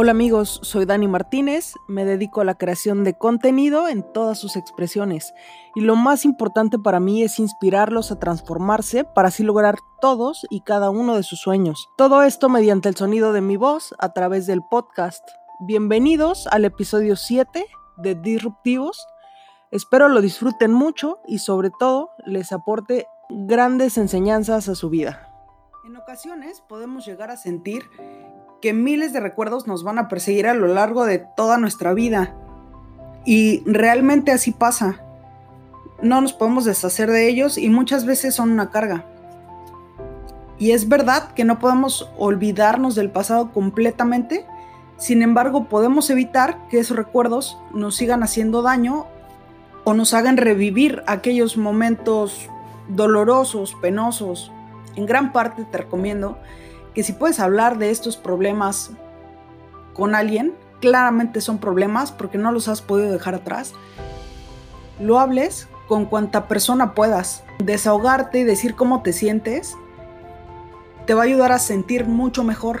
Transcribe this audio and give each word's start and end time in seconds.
Hola 0.00 0.12
amigos, 0.12 0.60
soy 0.62 0.84
Dani 0.84 1.08
Martínez, 1.08 1.74
me 1.88 2.04
dedico 2.04 2.40
a 2.40 2.44
la 2.44 2.54
creación 2.54 3.02
de 3.02 3.18
contenido 3.18 3.88
en 3.88 4.04
todas 4.04 4.38
sus 4.38 4.54
expresiones 4.54 5.34
y 5.74 5.80
lo 5.80 5.96
más 5.96 6.24
importante 6.24 6.78
para 6.78 7.00
mí 7.00 7.24
es 7.24 7.40
inspirarlos 7.40 8.12
a 8.12 8.20
transformarse 8.20 9.02
para 9.02 9.26
así 9.26 9.42
lograr 9.42 9.74
todos 10.00 10.46
y 10.50 10.60
cada 10.60 10.90
uno 10.90 11.16
de 11.16 11.24
sus 11.24 11.40
sueños. 11.40 11.88
Todo 11.96 12.22
esto 12.22 12.48
mediante 12.48 12.88
el 12.88 12.94
sonido 12.94 13.32
de 13.32 13.40
mi 13.40 13.56
voz 13.56 13.92
a 13.98 14.12
través 14.12 14.46
del 14.46 14.62
podcast. 14.62 15.28
Bienvenidos 15.58 16.46
al 16.46 16.64
episodio 16.64 17.16
7 17.16 17.66
de 17.96 18.14
Disruptivos. 18.14 19.04
Espero 19.72 20.08
lo 20.08 20.20
disfruten 20.20 20.72
mucho 20.72 21.18
y 21.26 21.38
sobre 21.40 21.70
todo 21.76 22.10
les 22.24 22.52
aporte 22.52 23.08
grandes 23.30 23.98
enseñanzas 23.98 24.68
a 24.68 24.76
su 24.76 24.90
vida. 24.90 25.28
En 25.84 25.96
ocasiones 25.96 26.60
podemos 26.68 27.04
llegar 27.04 27.32
a 27.32 27.36
sentir 27.36 27.82
que 28.60 28.72
miles 28.72 29.12
de 29.12 29.20
recuerdos 29.20 29.66
nos 29.66 29.84
van 29.84 29.98
a 29.98 30.08
perseguir 30.08 30.46
a 30.46 30.54
lo 30.54 30.66
largo 30.66 31.04
de 31.04 31.18
toda 31.18 31.58
nuestra 31.58 31.94
vida. 31.94 32.34
Y 33.24 33.62
realmente 33.66 34.32
así 34.32 34.52
pasa. 34.52 35.00
No 36.02 36.20
nos 36.20 36.32
podemos 36.32 36.64
deshacer 36.64 37.10
de 37.10 37.28
ellos 37.28 37.58
y 37.58 37.68
muchas 37.68 38.04
veces 38.04 38.34
son 38.34 38.50
una 38.50 38.70
carga. 38.70 39.04
Y 40.58 40.72
es 40.72 40.88
verdad 40.88 41.32
que 41.34 41.44
no 41.44 41.58
podemos 41.58 42.10
olvidarnos 42.18 42.94
del 42.94 43.10
pasado 43.10 43.52
completamente, 43.52 44.44
sin 44.96 45.22
embargo 45.22 45.68
podemos 45.68 46.10
evitar 46.10 46.58
que 46.68 46.80
esos 46.80 46.96
recuerdos 46.96 47.58
nos 47.72 47.94
sigan 47.94 48.24
haciendo 48.24 48.62
daño 48.62 49.06
o 49.84 49.94
nos 49.94 50.14
hagan 50.14 50.36
revivir 50.36 51.04
aquellos 51.06 51.56
momentos 51.56 52.48
dolorosos, 52.88 53.76
penosos. 53.80 54.50
En 54.96 55.06
gran 55.06 55.32
parte 55.32 55.64
te 55.64 55.78
recomiendo 55.78 56.38
que 56.98 57.04
si 57.04 57.12
puedes 57.12 57.38
hablar 57.38 57.78
de 57.78 57.90
estos 57.90 58.16
problemas 58.16 58.90
con 59.94 60.16
alguien, 60.16 60.52
claramente 60.80 61.40
son 61.40 61.58
problemas 61.58 62.10
porque 62.10 62.38
no 62.38 62.50
los 62.50 62.66
has 62.66 62.82
podido 62.82 63.12
dejar 63.12 63.36
atrás, 63.36 63.72
lo 64.98 65.20
hables 65.20 65.68
con 65.86 66.06
cuanta 66.06 66.48
persona 66.48 66.96
puedas. 66.96 67.44
Desahogarte 67.60 68.40
y 68.40 68.42
decir 68.42 68.74
cómo 68.74 69.02
te 69.02 69.12
sientes 69.12 69.76
te 71.06 71.14
va 71.14 71.20
a 71.20 71.26
ayudar 71.26 71.52
a 71.52 71.60
sentir 71.60 72.04
mucho 72.04 72.42
mejor. 72.42 72.80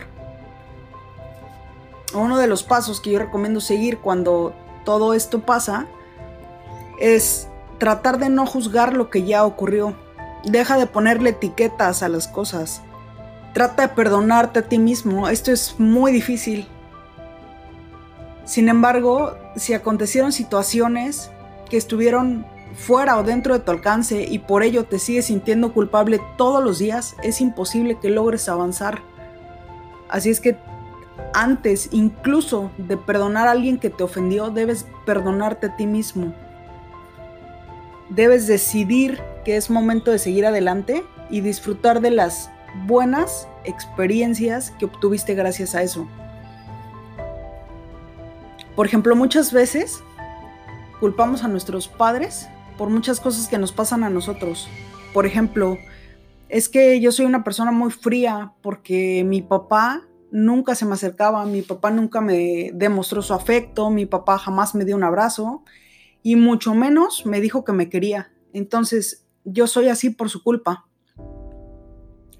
Uno 2.12 2.38
de 2.38 2.48
los 2.48 2.64
pasos 2.64 3.00
que 3.00 3.10
yo 3.12 3.20
recomiendo 3.20 3.60
seguir 3.60 3.98
cuando 3.98 4.52
todo 4.84 5.14
esto 5.14 5.42
pasa 5.42 5.86
es 6.98 7.46
tratar 7.78 8.18
de 8.18 8.30
no 8.30 8.46
juzgar 8.46 8.94
lo 8.94 9.10
que 9.10 9.22
ya 9.22 9.44
ocurrió. 9.44 9.94
Deja 10.42 10.76
de 10.76 10.86
ponerle 10.88 11.30
etiquetas 11.30 12.02
a 12.02 12.08
las 12.08 12.26
cosas. 12.26 12.82
Trata 13.58 13.88
de 13.88 13.88
perdonarte 13.88 14.60
a 14.60 14.62
ti 14.62 14.78
mismo. 14.78 15.28
Esto 15.28 15.50
es 15.50 15.74
muy 15.80 16.12
difícil. 16.12 16.68
Sin 18.44 18.68
embargo, 18.68 19.36
si 19.56 19.74
acontecieron 19.74 20.30
situaciones 20.30 21.32
que 21.68 21.76
estuvieron 21.76 22.46
fuera 22.76 23.18
o 23.18 23.24
dentro 23.24 23.54
de 23.54 23.58
tu 23.58 23.72
alcance 23.72 24.22
y 24.30 24.38
por 24.38 24.62
ello 24.62 24.84
te 24.84 25.00
sigues 25.00 25.24
sintiendo 25.24 25.72
culpable 25.72 26.20
todos 26.36 26.62
los 26.62 26.78
días, 26.78 27.16
es 27.24 27.40
imposible 27.40 27.98
que 28.00 28.10
logres 28.10 28.48
avanzar. 28.48 29.02
Así 30.08 30.30
es 30.30 30.38
que 30.38 30.56
antes 31.34 31.88
incluso 31.90 32.70
de 32.78 32.96
perdonar 32.96 33.48
a 33.48 33.50
alguien 33.50 33.78
que 33.78 33.90
te 33.90 34.04
ofendió, 34.04 34.50
debes 34.50 34.86
perdonarte 35.04 35.66
a 35.66 35.76
ti 35.76 35.86
mismo. 35.86 36.32
Debes 38.08 38.46
decidir 38.46 39.20
que 39.44 39.56
es 39.56 39.68
momento 39.68 40.12
de 40.12 40.20
seguir 40.20 40.46
adelante 40.46 41.02
y 41.28 41.40
disfrutar 41.40 42.00
de 42.00 42.12
las 42.12 42.52
buenas 42.86 43.48
experiencias 43.64 44.70
que 44.78 44.86
obtuviste 44.86 45.34
gracias 45.34 45.74
a 45.74 45.82
eso. 45.82 46.08
Por 48.74 48.86
ejemplo, 48.86 49.16
muchas 49.16 49.52
veces 49.52 50.02
culpamos 51.00 51.44
a 51.44 51.48
nuestros 51.48 51.88
padres 51.88 52.48
por 52.76 52.90
muchas 52.90 53.20
cosas 53.20 53.48
que 53.48 53.58
nos 53.58 53.72
pasan 53.72 54.04
a 54.04 54.10
nosotros. 54.10 54.68
Por 55.12 55.26
ejemplo, 55.26 55.78
es 56.48 56.68
que 56.68 57.00
yo 57.00 57.12
soy 57.12 57.26
una 57.26 57.44
persona 57.44 57.72
muy 57.72 57.90
fría 57.90 58.52
porque 58.62 59.24
mi 59.24 59.42
papá 59.42 60.06
nunca 60.30 60.74
se 60.74 60.86
me 60.86 60.94
acercaba, 60.94 61.44
mi 61.44 61.62
papá 61.62 61.90
nunca 61.90 62.20
me 62.20 62.70
demostró 62.72 63.22
su 63.22 63.34
afecto, 63.34 63.90
mi 63.90 64.06
papá 64.06 64.38
jamás 64.38 64.74
me 64.74 64.84
dio 64.84 64.96
un 64.96 65.04
abrazo 65.04 65.64
y 66.22 66.36
mucho 66.36 66.74
menos 66.74 67.26
me 67.26 67.40
dijo 67.40 67.64
que 67.64 67.72
me 67.72 67.88
quería. 67.88 68.32
Entonces, 68.52 69.26
yo 69.44 69.66
soy 69.66 69.88
así 69.88 70.10
por 70.10 70.30
su 70.30 70.42
culpa 70.42 70.87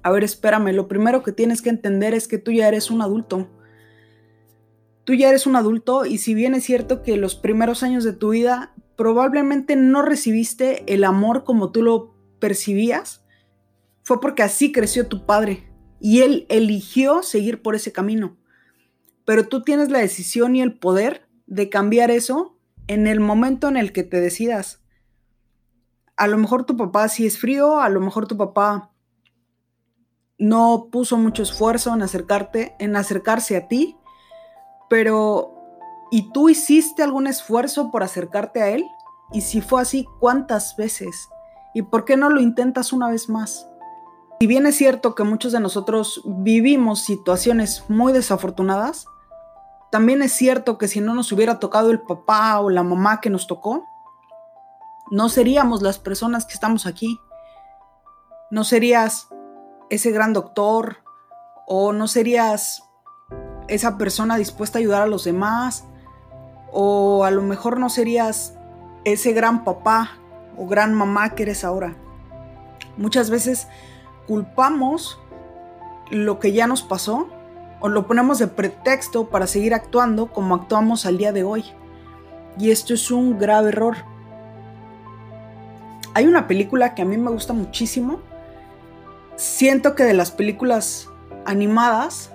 a 0.01 0.11
ver, 0.11 0.23
espérame, 0.23 0.73
lo 0.73 0.87
primero 0.87 1.23
que 1.23 1.31
tienes 1.31 1.61
que 1.61 1.69
entender 1.69 2.13
es 2.13 2.27
que 2.27 2.37
tú 2.37 2.51
ya 2.51 2.67
eres 2.67 2.89
un 2.89 3.01
adulto. 3.01 3.49
Tú 5.03 5.13
ya 5.13 5.29
eres 5.29 5.47
un 5.47 5.55
adulto 5.55 6.05
y 6.05 6.19
si 6.19 6.33
bien 6.33 6.53
es 6.53 6.63
cierto 6.63 7.01
que 7.01 7.17
los 7.17 7.35
primeros 7.35 7.83
años 7.83 8.03
de 8.03 8.13
tu 8.13 8.29
vida 8.29 8.73
probablemente 8.95 9.75
no 9.75 10.01
recibiste 10.01 10.83
el 10.93 11.03
amor 11.03 11.43
como 11.43 11.71
tú 11.71 11.81
lo 11.81 12.15
percibías, 12.39 13.23
fue 14.03 14.21
porque 14.21 14.43
así 14.43 14.71
creció 14.71 15.07
tu 15.07 15.25
padre 15.25 15.69
y 15.99 16.21
él 16.21 16.45
eligió 16.49 17.23
seguir 17.23 17.61
por 17.61 17.75
ese 17.75 17.91
camino. 17.91 18.37
Pero 19.25 19.47
tú 19.47 19.63
tienes 19.63 19.89
la 19.89 19.99
decisión 19.99 20.55
y 20.55 20.61
el 20.61 20.77
poder 20.77 21.27
de 21.45 21.69
cambiar 21.69 22.11
eso 22.11 22.57
en 22.87 23.07
el 23.07 23.19
momento 23.19 23.67
en 23.67 23.77
el 23.77 23.91
que 23.91 24.03
te 24.03 24.21
decidas. 24.21 24.81
A 26.15 26.27
lo 26.27 26.37
mejor 26.37 26.65
tu 26.65 26.75
papá 26.75 27.07
sí 27.07 27.25
es 27.25 27.37
frío, 27.37 27.79
a 27.79 27.89
lo 27.89 28.01
mejor 28.01 28.27
tu 28.27 28.37
papá 28.37 28.91
no 30.39 30.87
puso 30.91 31.17
mucho 31.17 31.43
esfuerzo 31.43 31.93
en 31.93 32.01
acercarte, 32.01 32.75
en 32.79 32.95
acercarse 32.95 33.57
a 33.57 33.67
ti, 33.67 33.97
pero 34.89 35.53
¿y 36.09 36.31
tú 36.31 36.49
hiciste 36.49 37.03
algún 37.03 37.27
esfuerzo 37.27 37.91
por 37.91 38.01
acercarte 38.03 38.61
a 38.61 38.69
él? 38.69 38.85
Y 39.31 39.41
si 39.41 39.61
fue 39.61 39.81
así, 39.81 40.07
¿cuántas 40.19 40.75
veces? 40.77 41.29
¿Y 41.73 41.83
por 41.83 42.05
qué 42.05 42.17
no 42.17 42.29
lo 42.29 42.41
intentas 42.41 42.93
una 42.93 43.09
vez 43.09 43.29
más? 43.29 43.69
Si 44.39 44.47
bien 44.47 44.65
es 44.65 44.75
cierto 44.75 45.13
que 45.13 45.23
muchos 45.23 45.51
de 45.51 45.59
nosotros 45.59 46.21
vivimos 46.25 47.01
situaciones 47.01 47.83
muy 47.89 48.13
desafortunadas, 48.13 49.05
también 49.91 50.21
es 50.21 50.31
cierto 50.31 50.77
que 50.77 50.87
si 50.87 51.01
no 51.01 51.13
nos 51.13 51.31
hubiera 51.33 51.59
tocado 51.59 51.91
el 51.91 51.99
papá 51.99 52.59
o 52.61 52.69
la 52.69 52.83
mamá 52.83 53.19
que 53.19 53.29
nos 53.29 53.47
tocó, 53.47 53.85
no 55.11 55.27
seríamos 55.27 55.81
las 55.81 55.99
personas 55.99 56.45
que 56.45 56.53
estamos 56.53 56.85
aquí. 56.85 57.19
No 58.51 58.63
serías 58.63 59.27
ese 59.89 60.11
gran 60.11 60.33
doctor 60.33 60.97
o 61.67 61.93
no 61.93 62.07
serías 62.07 62.83
esa 63.67 63.97
persona 63.97 64.37
dispuesta 64.37 64.77
a 64.77 64.81
ayudar 64.81 65.01
a 65.03 65.07
los 65.07 65.23
demás 65.23 65.85
o 66.71 67.23
a 67.25 67.31
lo 67.31 67.41
mejor 67.41 67.79
no 67.79 67.89
serías 67.89 68.55
ese 69.05 69.33
gran 69.33 69.63
papá 69.63 70.17
o 70.57 70.67
gran 70.67 70.93
mamá 70.93 71.35
que 71.35 71.43
eres 71.43 71.63
ahora. 71.63 71.95
Muchas 72.97 73.29
veces 73.29 73.67
culpamos 74.27 75.19
lo 76.11 76.39
que 76.39 76.51
ya 76.51 76.67
nos 76.67 76.81
pasó 76.81 77.27
o 77.79 77.87
lo 77.87 78.07
ponemos 78.07 78.39
de 78.39 78.47
pretexto 78.47 79.29
para 79.29 79.47
seguir 79.47 79.73
actuando 79.73 80.31
como 80.31 80.55
actuamos 80.55 81.05
al 81.05 81.17
día 81.17 81.31
de 81.31 81.43
hoy. 81.43 81.65
Y 82.57 82.71
esto 82.71 82.93
es 82.93 83.09
un 83.09 83.39
grave 83.39 83.69
error. 83.69 83.97
Hay 86.13 86.25
una 86.25 86.47
película 86.47 86.93
que 86.93 87.03
a 87.03 87.05
mí 87.05 87.17
me 87.17 87.31
gusta 87.31 87.53
muchísimo 87.53 88.19
siento 89.39 89.95
que 89.95 90.03
de 90.03 90.13
las 90.13 90.31
películas 90.31 91.07
animadas 91.45 92.29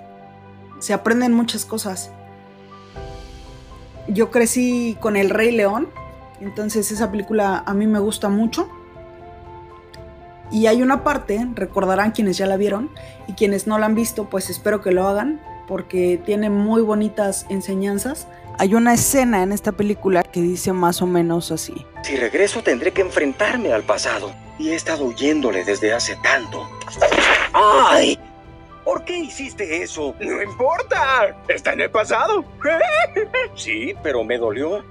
se 0.79 0.95
aprenden 0.95 1.35
muchas 1.35 1.67
cosas. 1.67 2.11
Yo 4.09 4.31
crecí 4.31 4.97
con 5.01 5.17
El 5.17 5.29
Rey 5.29 5.53
León, 5.53 5.89
entonces 6.41 6.91
esa 6.91 7.11
película 7.11 7.63
a 7.67 7.75
mí 7.75 7.87
me 7.87 7.99
gusta 7.99 8.31
mucho. 8.31 8.69
Y 10.51 10.67
hay 10.67 10.83
una 10.83 11.05
parte, 11.05 11.47
recordarán 11.55 12.13
quienes 12.13 12.39
ya 12.39 12.47
la 12.47 12.57
vieron 12.57 12.91
y 13.27 13.35
quienes 13.35 13.67
no 13.67 13.79
la 13.79 13.87
han 13.87 13.95
visto, 13.95 14.31
pues 14.31 14.49
espero 14.49 14.81
que 14.81 14.93
lo 14.93 15.07
hagan 15.07 15.41
porque 15.69 16.21
tiene 16.25 16.49
muy 16.49 16.81
bonitas 16.81 17.45
enseñanzas. 17.51 18.29
Hay 18.59 18.75
una 18.75 18.95
escena 18.95 19.43
en 19.43 19.53
esta 19.53 19.73
película 19.73 20.23
que 20.23 20.41
dice 20.41 20.73
más 20.73 21.03
o 21.03 21.07
menos 21.07 21.51
así. 21.51 21.75
Si 22.03 22.17
regreso 22.17 22.63
tendré 22.63 22.93
que 22.93 23.03
enfrentarme 23.03 23.73
al 23.73 23.83
pasado 23.83 24.44
y 24.59 24.71
he 24.71 24.75
estado 24.75 25.05
huyéndole 25.05 25.65
desde 25.65 25.93
hace 25.93 26.17
tanto. 26.17 26.69
¡Ay! 27.53 28.19
¿Por 28.85 29.05
qué 29.05 29.17
hiciste 29.19 29.83
eso? 29.83 30.15
No 30.21 30.43
importa, 30.43 31.35
está 31.49 31.73
en 31.73 31.83
el 31.83 31.91
pasado. 31.91 32.45
Sí, 33.57 33.95
pero 34.03 34.25
me 34.25 34.37
dolió. 34.37 34.85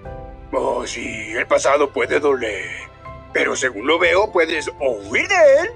Oh, 0.52 0.86
sí, 0.88 1.32
el 1.32 1.46
pasado 1.46 1.92
puede 1.92 2.20
doler. 2.20 2.70
Pero 3.34 3.56
según 3.56 3.88
lo 3.88 4.00
veo, 4.00 4.32
puedes 4.32 4.70
o 4.80 4.92
huir 5.10 5.28
de 5.28 5.36
él 5.62 5.70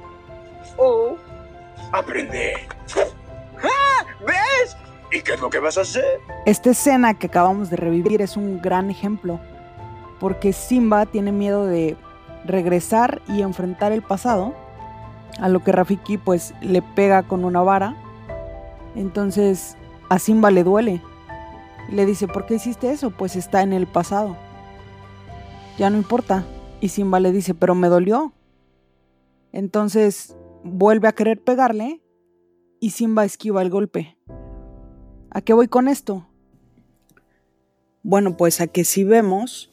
o 0.77 1.17
aprender. 1.91 2.67
¡Ah! 3.61 4.05
¿Ves? 4.25 4.77
¿Y 5.11 5.21
qué 5.21 5.33
es 5.33 5.39
lo 5.41 5.49
que 5.49 5.59
vas 5.59 5.77
a 5.77 5.81
hacer? 5.81 6.19
Esta 6.45 6.71
escena 6.71 7.13
que 7.17 7.27
acabamos 7.27 7.69
de 7.69 7.77
revivir 7.77 8.21
es 8.21 8.37
un 8.37 8.61
gran 8.61 8.89
ejemplo, 8.89 9.39
porque 10.19 10.53
Simba 10.53 11.05
tiene 11.05 11.31
miedo 11.31 11.65
de 11.65 11.95
regresar 12.47 13.21
y 13.27 13.41
enfrentar 13.41 13.91
el 13.91 14.01
pasado, 14.01 14.53
a 15.39 15.49
lo 15.49 15.63
que 15.63 15.71
Rafiki 15.71 16.17
pues 16.17 16.53
le 16.61 16.81
pega 16.81 17.23
con 17.23 17.45
una 17.45 17.61
vara. 17.61 17.95
Entonces 18.95 19.77
a 20.09 20.19
Simba 20.19 20.51
le 20.51 20.63
duele. 20.63 21.01
Le 21.89 22.05
dice, 22.05 22.27
¿por 22.27 22.45
qué 22.45 22.55
hiciste 22.55 22.91
eso? 22.91 23.11
Pues 23.11 23.35
está 23.35 23.61
en 23.61 23.73
el 23.73 23.87
pasado. 23.87 24.35
Ya 25.77 25.89
no 25.89 25.97
importa. 25.97 26.45
Y 26.81 26.89
Simba 26.89 27.19
le 27.19 27.31
dice, 27.31 27.53
pero 27.53 27.75
me 27.75 27.87
dolió. 27.87 28.33
Entonces 29.51 30.35
vuelve 30.63 31.07
a 31.07 31.13
querer 31.13 31.43
pegarle 31.43 32.01
y 32.79 32.91
Simba 32.91 33.25
esquiva 33.25 33.61
el 33.61 33.69
golpe. 33.69 34.17
¿A 35.29 35.41
qué 35.41 35.53
voy 35.53 35.67
con 35.67 35.87
esto? 35.87 36.27
Bueno, 38.03 38.37
pues 38.37 38.61
a 38.61 38.67
que 38.67 38.83
si 38.83 39.03
vemos 39.03 39.71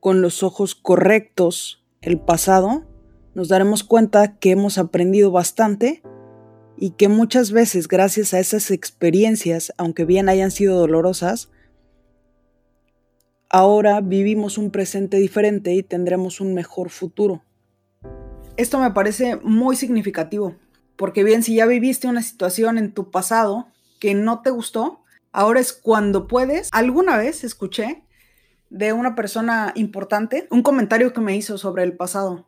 con 0.00 0.20
los 0.20 0.42
ojos 0.42 0.74
correctos 0.74 1.81
el 2.02 2.20
pasado, 2.20 2.84
nos 3.34 3.48
daremos 3.48 3.84
cuenta 3.84 4.36
que 4.36 4.50
hemos 4.50 4.76
aprendido 4.76 5.30
bastante 5.30 6.02
y 6.76 6.90
que 6.90 7.08
muchas 7.08 7.52
veces 7.52 7.88
gracias 7.88 8.34
a 8.34 8.40
esas 8.40 8.70
experiencias, 8.70 9.72
aunque 9.78 10.04
bien 10.04 10.28
hayan 10.28 10.50
sido 10.50 10.78
dolorosas, 10.78 11.50
ahora 13.48 14.00
vivimos 14.00 14.58
un 14.58 14.70
presente 14.70 15.18
diferente 15.18 15.72
y 15.74 15.82
tendremos 15.82 16.40
un 16.40 16.54
mejor 16.54 16.90
futuro. 16.90 17.42
Esto 18.56 18.78
me 18.80 18.90
parece 18.90 19.36
muy 19.36 19.76
significativo, 19.76 20.56
porque 20.96 21.24
bien 21.24 21.42
si 21.42 21.54
ya 21.54 21.66
viviste 21.66 22.08
una 22.08 22.22
situación 22.22 22.78
en 22.78 22.92
tu 22.92 23.10
pasado 23.10 23.68
que 24.00 24.14
no 24.14 24.42
te 24.42 24.50
gustó, 24.50 25.04
ahora 25.30 25.60
es 25.60 25.72
cuando 25.72 26.26
puedes. 26.26 26.68
Alguna 26.72 27.16
vez 27.16 27.44
escuché 27.44 28.02
de 28.72 28.94
una 28.94 29.14
persona 29.14 29.72
importante 29.74 30.48
un 30.50 30.62
comentario 30.62 31.12
que 31.12 31.20
me 31.20 31.36
hizo 31.36 31.58
sobre 31.58 31.82
el 31.82 31.94
pasado. 31.94 32.46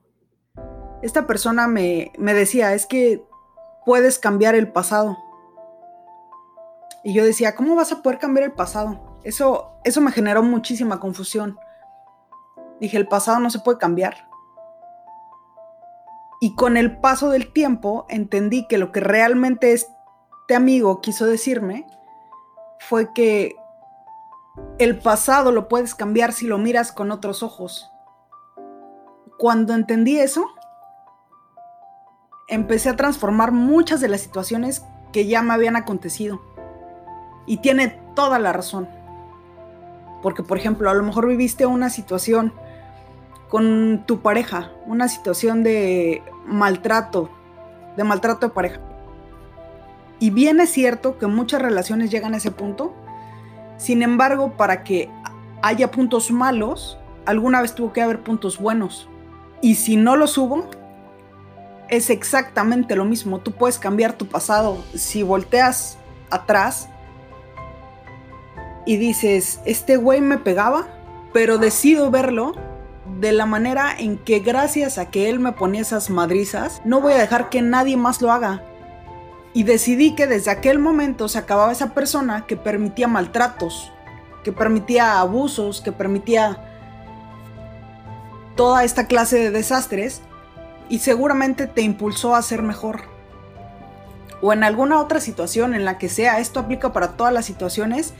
Esta 1.02 1.26
persona 1.26 1.68
me, 1.68 2.12
me 2.16 2.32
decía, 2.32 2.72
es 2.72 2.86
que 2.86 3.22
puedes 3.84 4.18
cambiar 4.18 4.54
el 4.54 4.72
pasado. 4.72 5.18
Y 7.04 7.12
yo 7.12 7.26
decía, 7.26 7.54
¿cómo 7.54 7.76
vas 7.76 7.92
a 7.92 8.02
poder 8.02 8.18
cambiar 8.18 8.46
el 8.46 8.52
pasado? 8.52 9.18
Eso, 9.22 9.72
eso 9.84 10.00
me 10.00 10.12
generó 10.12 10.42
muchísima 10.42 10.98
confusión. 10.98 11.58
Dije, 12.80 12.96
el 12.96 13.06
pasado 13.06 13.38
no 13.38 13.50
se 13.50 13.58
puede 13.58 13.76
cambiar. 13.76 14.26
Y 16.40 16.54
con 16.54 16.78
el 16.78 17.00
paso 17.00 17.28
del 17.28 17.52
tiempo 17.52 18.06
entendí 18.08 18.66
que 18.66 18.78
lo 18.78 18.92
que 18.92 19.00
realmente 19.00 19.74
este 19.74 20.54
amigo 20.54 21.02
quiso 21.02 21.26
decirme 21.26 21.86
fue 22.78 23.12
que 23.12 23.56
el 24.78 24.98
pasado 24.98 25.52
lo 25.52 25.68
puedes 25.68 25.94
cambiar 25.94 26.32
si 26.32 26.46
lo 26.46 26.58
miras 26.58 26.92
con 26.92 27.10
otros 27.10 27.42
ojos. 27.42 27.90
Cuando 29.38 29.74
entendí 29.74 30.18
eso, 30.18 30.46
empecé 32.48 32.88
a 32.88 32.96
transformar 32.96 33.52
muchas 33.52 34.00
de 34.00 34.08
las 34.08 34.20
situaciones 34.20 34.84
que 35.12 35.26
ya 35.26 35.42
me 35.42 35.54
habían 35.54 35.76
acontecido. 35.76 36.40
Y 37.46 37.58
tiene 37.58 38.00
toda 38.14 38.38
la 38.38 38.52
razón. 38.52 38.88
Porque, 40.22 40.42
por 40.42 40.56
ejemplo, 40.56 40.88
a 40.88 40.94
lo 40.94 41.02
mejor 41.02 41.28
viviste 41.28 41.66
una 41.66 41.90
situación 41.90 42.52
con 43.48 44.04
tu 44.06 44.20
pareja, 44.22 44.72
una 44.86 45.08
situación 45.08 45.62
de 45.62 46.22
maltrato, 46.46 47.28
de 47.96 48.04
maltrato 48.04 48.48
de 48.48 48.54
pareja. 48.54 48.80
Y 50.18 50.30
bien 50.30 50.60
es 50.60 50.70
cierto 50.70 51.18
que 51.18 51.26
muchas 51.26 51.60
relaciones 51.60 52.10
llegan 52.10 52.34
a 52.34 52.38
ese 52.38 52.50
punto. 52.50 52.94
Sin 53.76 54.02
embargo, 54.02 54.56
para 54.56 54.84
que 54.84 55.10
haya 55.62 55.90
puntos 55.90 56.30
malos, 56.30 56.98
alguna 57.26 57.60
vez 57.60 57.74
tuvo 57.74 57.92
que 57.92 58.02
haber 58.02 58.20
puntos 58.20 58.58
buenos. 58.58 59.08
Y 59.60 59.76
si 59.76 59.96
no 59.96 60.16
los 60.16 60.36
hubo, 60.38 60.68
es 61.88 62.10
exactamente 62.10 62.96
lo 62.96 63.04
mismo. 63.04 63.40
Tú 63.40 63.52
puedes 63.52 63.78
cambiar 63.78 64.12
tu 64.12 64.26
pasado. 64.26 64.78
Si 64.94 65.22
volteas 65.22 65.98
atrás 66.30 66.88
y 68.86 68.96
dices, 68.96 69.60
este 69.64 69.96
güey 69.96 70.20
me 70.20 70.38
pegaba, 70.38 70.86
pero 71.32 71.58
decido 71.58 72.10
verlo 72.10 72.52
de 73.20 73.32
la 73.32 73.46
manera 73.46 73.94
en 73.96 74.18
que 74.18 74.40
gracias 74.40 74.98
a 74.98 75.10
que 75.10 75.30
él 75.30 75.40
me 75.40 75.52
ponía 75.52 75.82
esas 75.82 76.10
madrizas, 76.10 76.82
no 76.84 77.00
voy 77.00 77.12
a 77.14 77.18
dejar 77.18 77.48
que 77.48 77.62
nadie 77.62 77.96
más 77.96 78.20
lo 78.20 78.32
haga. 78.32 78.62
Y 79.54 79.62
decidí 79.62 80.14
que 80.14 80.26
desde 80.26 80.50
aquel 80.50 80.78
momento 80.78 81.28
se 81.28 81.38
acababa 81.38 81.72
esa 81.72 81.94
persona 81.94 82.44
que 82.46 82.56
permitía 82.56 83.08
maltratos, 83.08 83.92
que 84.42 84.52
permitía 84.52 85.20
abusos, 85.20 85.80
que 85.80 85.92
permitía 85.92 86.58
toda 88.56 88.84
esta 88.84 89.06
clase 89.06 89.38
de 89.38 89.50
desastres 89.50 90.22
y 90.88 90.98
seguramente 90.98 91.66
te 91.66 91.82
impulsó 91.82 92.34
a 92.34 92.42
ser 92.42 92.62
mejor. 92.62 93.02
O 94.42 94.52
en 94.52 94.64
alguna 94.64 95.00
otra 95.00 95.20
situación 95.20 95.74
en 95.74 95.84
la 95.84 95.98
que 95.98 96.08
sea, 96.08 96.38
esto 96.38 96.60
aplica 96.60 96.92
para 96.92 97.16
todas 97.16 97.32
las 97.32 97.46
situaciones 97.46 98.12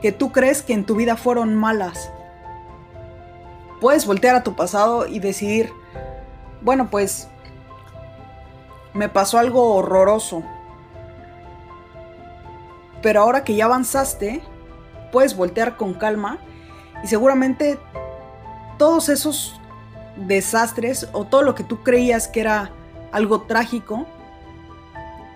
que 0.00 0.12
tú 0.12 0.30
crees 0.30 0.62
que 0.62 0.74
en 0.74 0.84
tu 0.84 0.94
vida 0.94 1.16
fueron 1.16 1.56
malas. 1.56 2.10
Puedes 3.80 4.06
voltear 4.06 4.36
a 4.36 4.42
tu 4.42 4.54
pasado 4.54 5.06
y 5.06 5.18
decidir, 5.18 5.72
bueno, 6.60 6.88
pues 6.88 7.28
me 8.94 9.08
pasó 9.08 9.38
algo 9.38 9.74
horroroso. 9.74 10.44
Pero 13.02 13.20
ahora 13.20 13.44
que 13.44 13.54
ya 13.54 13.66
avanzaste, 13.66 14.42
puedes 15.10 15.36
voltear 15.36 15.76
con 15.76 15.94
calma 15.94 16.38
y 17.02 17.08
seguramente 17.08 17.78
todos 18.78 19.08
esos 19.08 19.60
desastres 20.16 21.08
o 21.12 21.24
todo 21.24 21.42
lo 21.42 21.54
que 21.54 21.64
tú 21.64 21.82
creías 21.82 22.28
que 22.28 22.40
era 22.40 22.70
algo 23.12 23.42
trágico, 23.42 24.06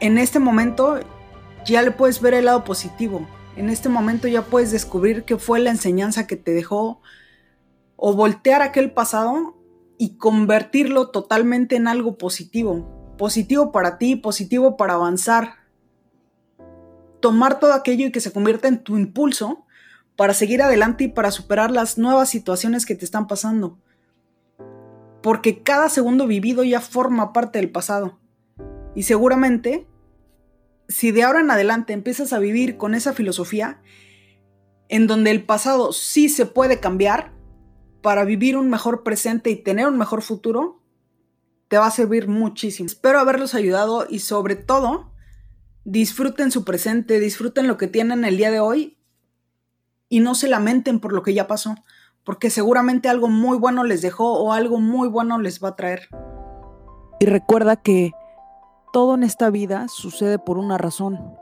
en 0.01 0.19
este 0.19 0.39
momento 0.39 1.01
ya 1.65 1.83
le 1.83 1.91
puedes 1.91 2.21
ver 2.21 2.35
el 2.35 2.47
lado 2.47 2.65
positivo. 2.65 3.27
En 3.57 3.71
este 3.71 3.89
momento 3.89 4.29
ya 4.29 4.43
puedes 4.43 4.71
descubrir 4.71 5.25
qué 5.25 5.37
fue 5.39 5.59
la 5.61 5.71
enseñanza 5.71 6.27
que 6.27 6.37
te 6.37 6.53
dejó 6.53 7.01
o 7.97 8.13
voltear 8.15 8.63
aquel 8.63 8.93
pasado 8.93 9.57
y 9.99 10.17
convertirlo 10.19 11.09
totalmente 11.09 11.77
en 11.77 11.89
algo 11.89 12.19
positivo. 12.19 13.15
Positivo 13.17 13.73
para 13.73 13.97
ti, 13.97 14.17
positivo 14.17 14.77
para 14.77 14.95
avanzar. 14.95 15.55
Tomar 17.27 17.59
todo 17.59 17.73
aquello 17.73 18.07
y 18.07 18.13
que 18.13 18.21
se 18.21 18.33
convierta 18.33 18.69
en 18.69 18.85
tu 18.85 18.97
impulso 18.97 19.67
para 20.15 20.33
seguir 20.33 20.63
adelante 20.63 21.05
y 21.05 21.09
para 21.09 21.31
superar 21.31 21.71
las 21.71 21.99
nuevas 21.99 22.29
situaciones 22.29 22.87
que 22.87 22.95
te 22.95 23.05
están 23.05 23.27
pasando 23.27 23.79
porque 25.27 25.65
cada 25.65 25.89
segundo 25.89 26.29
vivido 26.29 26.63
ya 26.63 26.81
forma 26.81 27.33
parte 27.33 27.59
del 27.59 27.73
pasado. 27.73 28.17
Y 28.95 29.03
seguramente, 29.03 29.89
si 30.87 31.11
de 31.11 31.25
ahora 31.25 31.41
en 31.41 31.51
adelante 31.51 31.93
empiezas 31.95 32.33
a 32.33 32.39
vivir 32.39 32.77
con 32.77 32.95
esa 32.95 33.13
filosofía, 33.13 33.83
en 34.89 35.09
donde 35.09 35.33
el 35.33 35.45
pasado 35.45 35.93
sí 35.93 36.29
se 36.29 36.47
puede 36.47 36.79
cambiar 36.79 37.33
para 38.03 38.25
vivir 38.25 38.57
un 38.57 38.71
mejor 38.71 39.03
presente 39.03 39.51
y 39.51 39.57
tener 39.57 39.89
un 39.89 39.99
mejor 39.99 40.23
futuro, 40.23 40.81
te 41.67 41.77
va 41.77 41.89
a 41.89 41.91
servir 41.91 42.29
muchísimo. 42.29 42.87
Espero 42.87 43.19
haberlos 43.19 43.57
ayudado 43.57 44.07
y 44.09 44.21
sobre 44.21 44.55
todo, 44.55 45.11
disfruten 45.87 46.51
su 46.51 46.65
presente, 46.65 47.19
disfruten 47.19 47.67
lo 47.67 47.79
que 47.79 47.87
tienen 47.87 48.25
el 48.25 48.37
día 48.37 48.51
de 48.51 48.61
hoy 48.61 48.99
y 50.11 50.21
no 50.21 50.35
se 50.35 50.49
lamenten 50.49 51.01
por 51.01 51.15
lo 51.15 51.23
que 51.23 51.33
ya 51.33 51.47
pasó 51.47 51.77
porque 52.27 52.51
seguramente 52.51 53.09
algo 53.09 53.29
muy 53.29 53.57
bueno 53.57 53.85
les 53.85 54.03
dejó 54.03 54.35
o 54.35 54.53
algo 54.53 54.81
muy 54.81 55.09
bueno 55.09 55.39
les 55.39 55.63
va 55.63 55.69
a 55.71 55.77
traer. 55.77 56.09
Y 57.21 57.27
recuerda 57.27 57.77
que 57.77 58.13
todo 58.93 59.15
en 59.15 59.23
esta 59.23 59.49
vida 59.49 59.87
sucede 59.87 60.41
por 60.41 60.59
una 60.59 60.77
razón 60.77 61.37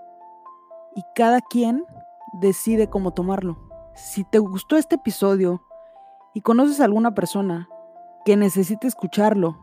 y 0.95 1.03
cada 1.15 1.41
quien 1.41 1.87
decide 2.35 2.91
cómo 2.91 3.15
tomarlo. 3.15 3.59
Si 3.95 4.25
te 4.25 4.39
gustó 4.39 4.77
este 4.77 4.97
episodio 4.97 5.63
y 6.35 6.43
conoces 6.43 6.81
a 6.81 6.85
alguna 6.85 7.15
persona 7.15 7.67
que 8.27 8.37
necesite 8.37 8.87
escucharlo 8.87 9.57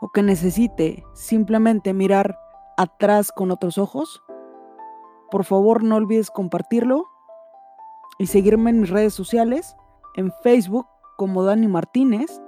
o 0.00 0.10
que 0.10 0.24
necesite 0.24 1.04
simplemente 1.14 1.92
mirar 1.94 2.36
atrás 2.76 3.32
con 3.32 3.50
otros 3.50 3.78
ojos, 3.78 4.22
por 5.30 5.44
favor 5.44 5.82
no 5.82 5.96
olvides 5.96 6.30
compartirlo 6.30 7.06
y 8.18 8.26
seguirme 8.26 8.70
en 8.70 8.82
mis 8.82 8.90
redes 8.90 9.14
sociales 9.14 9.76
en 10.14 10.32
Facebook 10.42 10.86
como 11.16 11.44
Dani 11.44 11.68
Martínez 11.68 12.40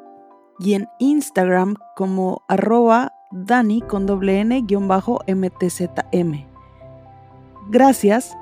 y 0.58 0.74
en 0.74 0.88
Instagram 0.98 1.76
como 1.96 2.42
arroba 2.48 3.12
Dani 3.30 3.80
con 3.80 4.06
doble 4.06 4.40
N 4.40 4.62
guion 4.62 4.86
bajo 4.86 5.20
MTZM. 5.26 6.46
Gracias 7.70 8.36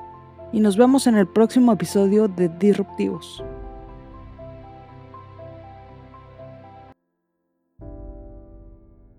y 0.53 0.61
nos 0.61 0.77
vemos 0.77 1.07
en 1.07 1.17
el 1.17 1.27
próximo 1.27 1.73
episodio 1.73 2.29
de 2.29 2.49
Disruptivos. 2.49 3.43